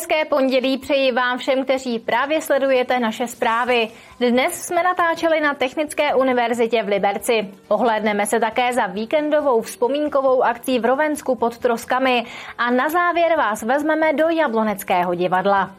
[0.00, 3.88] Hezké pondělí přeji vám všem, kteří právě sledujete naše zprávy.
[4.20, 7.48] Dnes jsme natáčeli na Technické univerzitě v Liberci.
[7.68, 12.24] Ohlédneme se také za víkendovou vzpomínkovou akcí v Rovensku pod Troskami
[12.58, 15.70] a na závěr vás vezmeme do Jabloneckého divadla.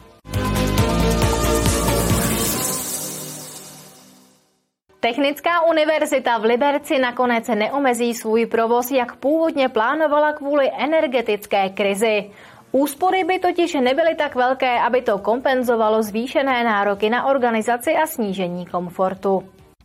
[4.99, 12.31] Technická univerzita v Liberci nakonec neomezí svůj provoz, jak původně plánovala kvůli energetické krizi.
[12.71, 18.65] Úspory by totiž nebyly tak velké, aby to kompenzovalo zvýšené nároky na organizaci a snížení
[18.65, 19.43] komfortu.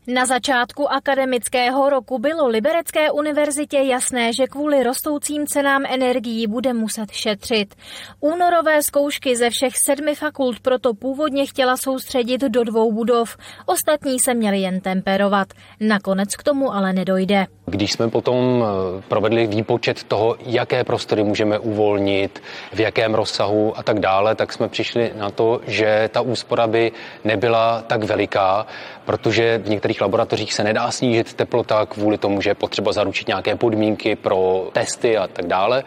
[0.08, 7.10] Na začátku akademického roku bylo Liberecké univerzitě jasné, že kvůli rostoucím cenám energií bude muset
[7.10, 7.74] šetřit.
[8.20, 13.36] Únorové zkoušky ze všech sedmi fakult proto původně chtěla soustředit do dvou budov.
[13.66, 15.48] Ostatní se měly jen temperovat.
[15.80, 17.46] Nakonec k tomu ale nedojde.
[17.68, 22.42] Když jsme potom eh, provedli výpočet toho, jaké prostory můžeme uvolnit,
[22.72, 26.92] v jakém rozsahu a tak dále, tak jsme přišli na to, že ta úspora by
[27.24, 28.66] nebyla tak veliká,
[29.04, 33.56] protože v některých laboratořích se nedá snížit teplota kvůli tomu, že je potřeba zaručit nějaké
[33.56, 35.84] podmínky pro testy a tak dále.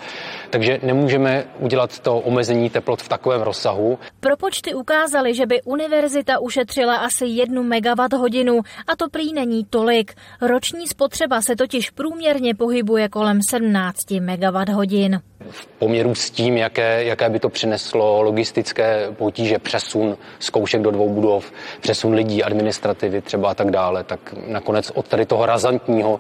[0.50, 4.00] Takže nemůžeme udělat to omezení teplot v takovém rozsahu.
[4.20, 10.14] Propočty ukázaly, že by univerzita ušetřila asi jednu megawatt hodinu a to prý není tolik.
[10.42, 17.04] Roční spotřeba se totiž průměrně pohybuje kolem 17 megawatt hodin v poměru s tím, jaké,
[17.04, 23.52] jaké by to přineslo logistické potíže, přesun zkoušek do dvou budov, přesun lidí, administrativy třeba
[23.52, 26.20] a tak dále, tak nakonec od tady toho razantního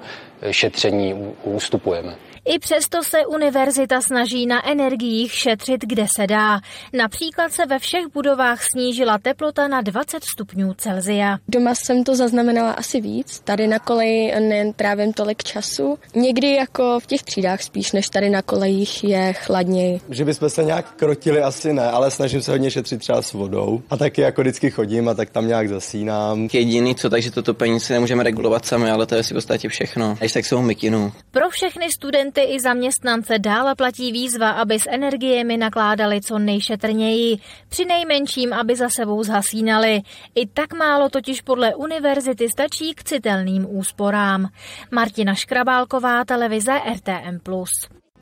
[0.51, 2.15] šetření ústupujeme.
[2.45, 6.59] I přesto se univerzita snaží na energiích šetřit, kde se dá.
[6.93, 11.37] Například se ve všech budovách snížila teplota na 20 stupňů Celzia.
[11.47, 13.39] Doma jsem to zaznamenala asi víc.
[13.39, 15.99] Tady na koleji netrávím tolik času.
[16.15, 20.01] Někdy jako v těch třídách spíš, než tady na kolejích je chladněji.
[20.09, 23.81] Že bychom se nějak krotili, asi ne, ale snažím se hodně šetřit třeba s vodou.
[23.89, 26.47] A taky jako vždycky chodím a tak tam nějak zasínám.
[26.53, 30.17] Jediný co, takže toto peníze nemůžeme regulovat sami, ale to je si v podstatě všechno.
[30.21, 31.11] Až tak jsou mikinu.
[31.31, 37.37] Pro všechny studenty studenty i zaměstnance dále platí výzva, aby s energiemi nakládali co nejšetrněji,
[37.69, 40.01] při nejmenším, aby za sebou zhasínali.
[40.35, 44.47] I tak málo totiž podle univerzity stačí k citelným úsporám.
[44.91, 47.39] Martina Škrabálková, televize RTM+.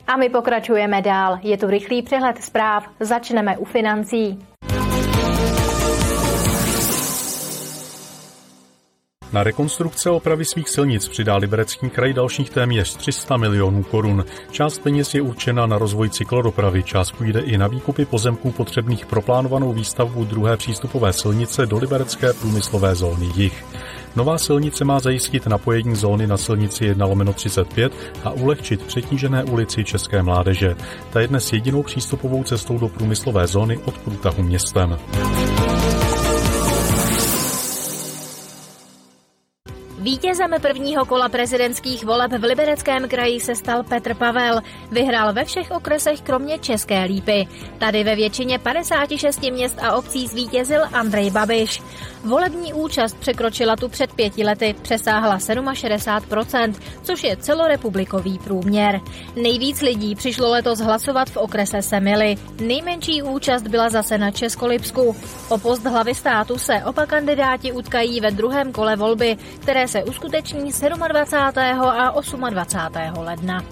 [0.06, 1.38] A my pokračujeme dál.
[1.42, 2.86] Je tu rychlý přehled zpráv.
[3.00, 4.38] Začneme u financí.
[9.38, 14.24] Na rekonstrukce opravy svých silnic přidá Liberecký kraj dalších téměř 300 milionů korun.
[14.50, 19.22] Část peněz je určena na rozvoj cyklodopravy, část půjde i na výkupy pozemků potřebných pro
[19.22, 23.64] plánovanou výstavbu druhé přístupové silnice do Liberecké průmyslové zóny jich.
[24.16, 27.92] Nová silnice má zajistit napojení zóny na silnici 1 lomeno 35
[28.24, 30.76] a ulehčit přetížené ulici České mládeže.
[31.10, 34.98] Ta je dnes jedinou přístupovou cestou do průmyslové zóny od průtahu městem.
[39.98, 44.60] Vítězem prvního kola prezidentských voleb v Libereckém kraji se stal Petr Pavel.
[44.90, 47.48] Vyhrál ve všech okresech kromě České lípy.
[47.78, 51.82] Tady ve většině 56 měst a obcí zvítězil Andrej Babiš.
[52.24, 59.00] Volební účast překročila tu před pěti lety, přesáhla 67%, což je celorepublikový průměr.
[59.36, 62.36] Nejvíc lidí přišlo letos hlasovat v okrese Semily.
[62.60, 65.16] Nejmenší účast byla zase na Českolipsku.
[65.48, 70.72] O post hlavy státu se oba kandidáti utkají ve druhém kole volby, které se uskuteční
[71.08, 71.82] 27.
[71.82, 73.18] a 28.
[73.18, 73.64] ledna.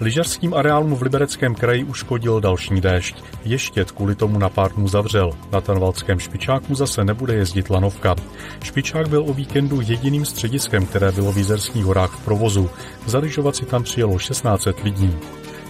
[0.00, 3.16] Lyžařským areálům v Libereckém kraji uškodil další déšť.
[3.44, 5.30] Ještět kvůli tomu na pár dnů zavřel.
[5.52, 8.14] Na Tanvalském špičáku zase nebude jezdit lanovka.
[8.62, 12.70] Špičák byl o víkendu jediným střediskem, které bylo v Jizerských horách v provozu.
[13.06, 15.16] Zaližovat si tam přijelo 16 lidí.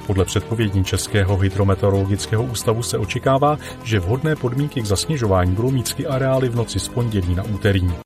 [0.06, 6.48] Podle předpovědní Českého hydrometeorologického ústavu se očekává, že vhodné podmínky k zasněžování budou mít areály
[6.48, 8.03] v noci z pondělí na úterý.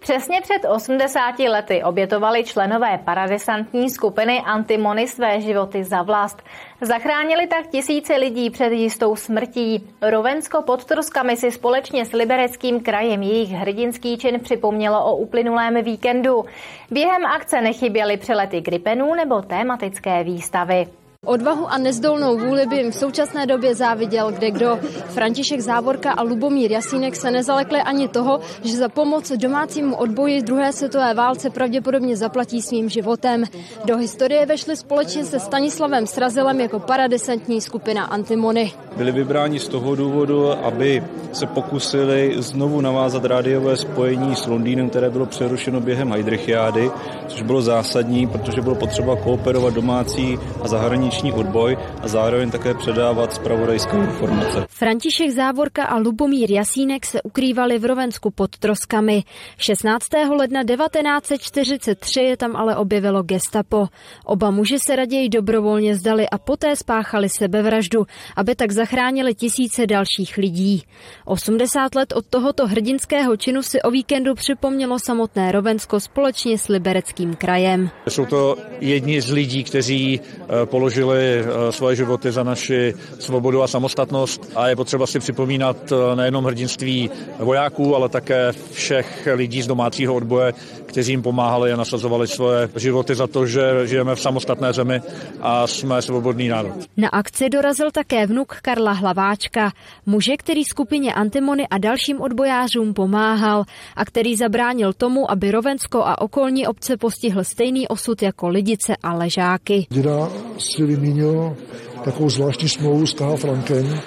[0.00, 6.42] Přesně před 80 lety obětovali členové paradesantní skupiny Antimony své životy za vlast.
[6.80, 9.88] Zachránili tak tisíce lidí před jistou smrtí.
[10.02, 16.44] Rovensko pod Troskami si společně s Libereckým krajem jejich hrdinský čin připomnělo o uplynulém víkendu.
[16.90, 20.99] Během akce nechyběly přelety gripenů nebo tématické výstavy.
[21.26, 24.78] Odvahu a nezdolnou vůli by jim v současné době záviděl kde kdo.
[25.08, 30.72] František Závorka a Lubomír Jasínek se nezalekli ani toho, že za pomoc domácímu odboji druhé
[30.72, 33.44] světové válce pravděpodobně zaplatí svým životem.
[33.84, 38.72] Do historie vešli společně se Stanislavem Srazilem jako paradesantní skupina Antimony.
[38.96, 45.10] Byli vybráni z toho důvodu, aby se pokusili znovu navázat rádiové spojení s Londýnem, které
[45.10, 46.90] bylo přerušeno během Heidrichiády,
[47.28, 53.34] což bylo zásadní, protože bylo potřeba kooperovat domácí a zahraniční odboj a zároveň také předávat
[53.34, 54.66] zpravodajské informace.
[54.68, 59.24] František Závorka a Lubomír Jasínek se ukrývali v Rovensku pod Troskami.
[59.58, 60.06] 16.
[60.38, 63.88] ledna 1943 je tam ale objevilo gestapo.
[64.24, 70.36] Oba muži se raději dobrovolně zdali a poté spáchali sebevraždu, aby tak zachránili tisíce dalších
[70.36, 70.82] lidí.
[71.24, 77.34] 80 let od tohoto hrdinského činu si o víkendu připomnělo samotné Rovensko společně s Libereckým
[77.34, 77.90] krajem.
[78.08, 80.66] Jsou to jedni z lidí, kteří eh,
[81.00, 86.16] položili eh, svoje životy za naši svobodu a samostatnost a je potřeba si připomínat eh,
[86.16, 90.52] nejenom hrdinství vojáků, ale také všech lidí z domácího odboje,
[90.86, 95.00] kteří jim pomáhali a nasazovali svoje životy za to, že žijeme v samostatné zemi
[95.40, 96.72] a jsme svobodný národ.
[96.96, 99.72] Na akci dorazil také vnuk Karla Hlaváčka,
[100.06, 103.64] muže, který skupině Antimony a dalším odbojářům pomáhal
[103.96, 109.14] a který zabránil tomu, aby Rovensko a okolní obce postihl stejný osud jako Lidice a
[109.14, 109.86] Ležáky.
[109.90, 111.56] Děda si vymínil
[112.04, 113.36] takovou zvláštní smlouvu s K.
[113.36, 114.00] Frankem,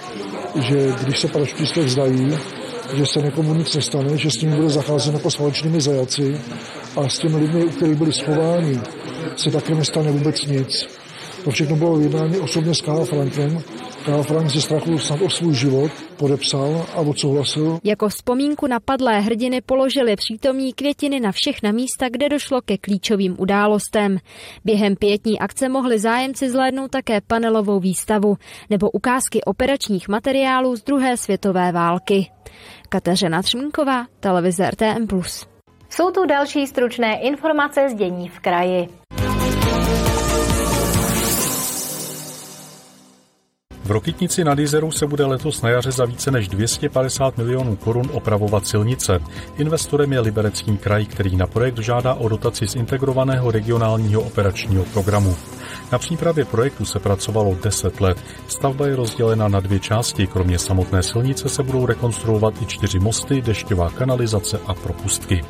[0.55, 2.37] že když se praštíste vzdají,
[2.93, 6.37] že se někomu nic nestane, že s ním bude zacházet jako s válečnými zajaci
[6.95, 8.79] a s těmi lidmi, u kterých byli schováni,
[9.35, 10.87] se také nestane vůbec nic.
[11.43, 13.63] To všechno bylo jednání osobně s Karl Frankem.
[14.05, 17.79] Karl Frank ze strachu snad o svůj život podepsal a odsouhlasil.
[17.83, 23.35] Jako vzpomínku na padlé hrdiny položili přítomní květiny na všechna místa, kde došlo ke klíčovým
[23.39, 24.17] událostem.
[24.65, 28.35] Během pětní akce mohli zájemci zhlédnout také panelovou výstavu
[28.69, 32.31] nebo ukázky operačních materiálů z druhé světové války.
[32.89, 35.07] Kateřina Třmínková, televize RTM+.
[35.89, 39.02] Jsou tu další stručné informace z dění v kraji.
[43.83, 48.09] V Rokitnici nad Jizerou se bude letos na jaře za více než 250 milionů korun
[48.13, 49.19] opravovat silnice.
[49.57, 55.35] Investorem je Liberecký kraj, který na projekt žádá o dotaci z integrovaného regionálního operačního programu.
[55.91, 58.17] Na přípravě projektu se pracovalo 10 let.
[58.47, 60.27] Stavba je rozdělena na dvě části.
[60.27, 65.41] Kromě samotné silnice se budou rekonstruovat i čtyři mosty, dešťová kanalizace a propustky.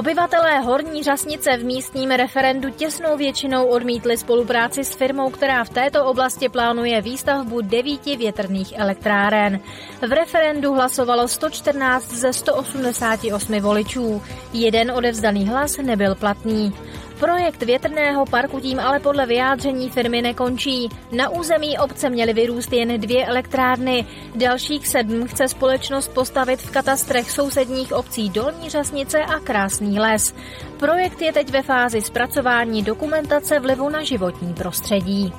[0.00, 6.04] Obyvatelé Horní Řasnice v místním referendu těsnou většinou odmítli spolupráci s firmou, která v této
[6.04, 9.60] oblasti plánuje výstavbu devíti větrných elektráren.
[10.08, 14.22] V referendu hlasovalo 114 ze 188 voličů.
[14.52, 16.72] Jeden odevzdaný hlas nebyl platný.
[17.20, 20.88] Projekt větrného parku tím ale podle vyjádření firmy nekončí.
[21.12, 24.06] Na území obce měly vyrůst jen dvě elektrárny.
[24.34, 30.34] Dalších sedm chce společnost postavit v katastrech sousedních obcí Dolní Řasnice a Krásný les.
[30.78, 35.32] Projekt je teď ve fázi zpracování dokumentace vlivu na životní prostředí.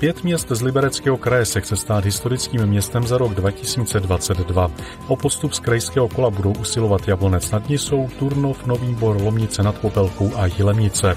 [0.00, 4.70] Pět měst z Libereckého kraje se chce stát historickým městem za rok 2022.
[5.08, 9.78] O postup z krajského kola budou usilovat Jablonec nad Nisou, Turnov, Nový Bor, Lomnice nad
[9.78, 11.14] Popelkou a Jilemnice.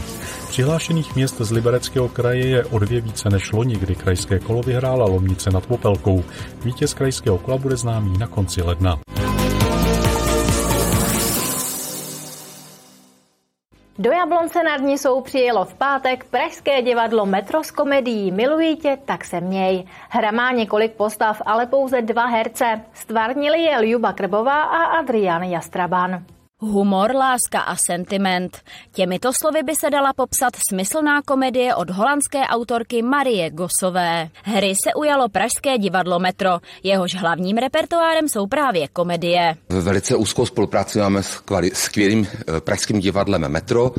[0.50, 5.06] Přihlášených měst z Libereckého kraje je o dvě více než loni, kdy krajské kolo vyhrála
[5.06, 6.24] Lomnice nad Popelkou.
[6.64, 9.00] Vítěz krajského kola bude známý na konci ledna.
[13.98, 19.26] Do Jablonce nad Nisou přijelo v pátek Pražské divadlo Metro s komedií Miluji tě, tak
[19.26, 19.84] se měj.
[20.10, 22.82] Hra má několik postav, ale pouze dva herce.
[22.94, 26.26] Stvárnili je Ljuba Krbová a Adrian Jastraban.
[26.64, 28.58] Humor, láska a sentiment.
[28.92, 34.30] Těmito slovy by se dala popsat smyslná komedie od holandské autorky Marie Gosové.
[34.44, 36.60] Hry se ujalo Pražské divadlo Metro.
[36.84, 39.56] Jehož hlavním repertoárem jsou právě komedie.
[39.70, 41.42] Velice úzkou spolupráci máme s
[41.74, 43.92] skvělým eh, pražským divadlem Metro.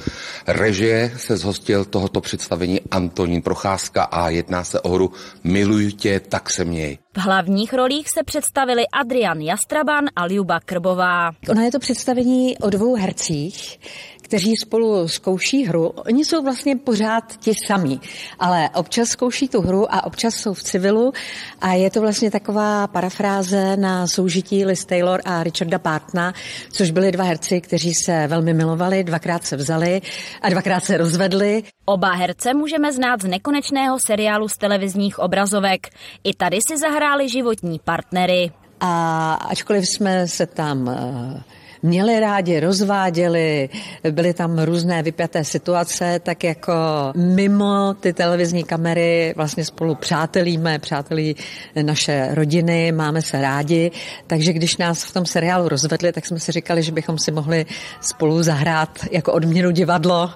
[0.47, 5.13] Režie se zhostil tohoto představení Antonín Procházka a jedná se o hru
[5.45, 7.04] Miluju tě, tak se měj.
[7.17, 11.31] V hlavních rolích se představili Adrian Jastraban a Ljuba Krbová.
[11.51, 13.79] Ona je to představení o dvou hercích,
[14.25, 15.89] kteří spolu zkouší hru.
[15.89, 18.01] Oni jsou vlastně pořád ti samí,
[18.39, 21.13] ale občas zkouší tu hru a občas jsou v civilu
[21.61, 26.35] a je to vlastně taková parafráze na soužití Liz Taylor a Richarda Partna,
[26.73, 30.03] což byli dva herci, kteří se velmi milovali, dvakrát se vzali
[30.43, 31.63] a dvakrát se rozvedli.
[31.85, 35.87] Oba herce můžeme znát z nekonečného seriálu z televizních obrazovek.
[36.25, 38.51] I tady si zahráli životní partnery.
[38.81, 41.43] A ačkoliv jsme se tam eh,
[41.85, 43.69] měli rádi, rozváděli,
[44.11, 46.73] byly tam různé vypjaté situace, tak jako
[47.17, 51.37] mimo ty televizní kamery vlastně spolu přátelíme, přátelí
[51.83, 53.91] naše rodiny, máme se rádi,
[54.27, 57.67] takže když nás v tom seriálu rozvedli, tak jsme si říkali, že bychom si mohli
[58.01, 60.31] spolu zahrát jako odměnu divadlo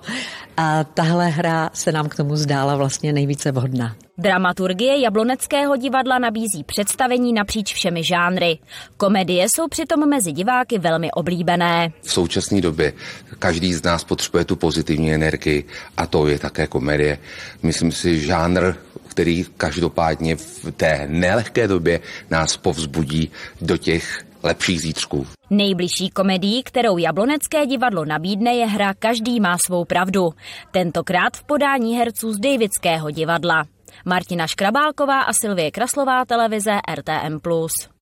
[0.60, 3.96] a tahle hra se nám k tomu zdála vlastně nejvíce vhodná.
[4.18, 8.58] Dramaturgie Jabloneckého divadla nabízí představení napříč všemi žánry.
[8.96, 11.92] Komedie jsou přitom mezi diváky velmi oblíbené.
[12.02, 12.92] V současné době
[13.38, 15.64] každý z nás potřebuje tu pozitivní energii
[15.96, 17.18] a to je také komedie.
[17.62, 18.74] Myslím si, žánr,
[19.08, 22.00] který každopádně v té nelehké době
[22.30, 25.26] nás povzbudí do těch lepších zítřků.
[25.50, 30.30] Nejbližší komedii, kterou Jablonecké divadlo nabídne, je hra Každý má svou pravdu.
[30.70, 33.64] Tentokrát v podání herců z Davidského divadla.
[34.04, 37.38] Martina Škrabálková a Silvie Kraslová, televize RTM+.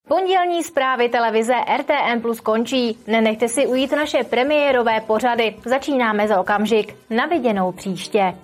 [0.09, 2.99] Pondělní zprávy televize RTM Plus končí.
[3.07, 5.55] Nenechte si ujít naše premiérové pořady.
[5.65, 6.97] Začínáme za okamžik.
[7.11, 8.35] Na viděnou příště.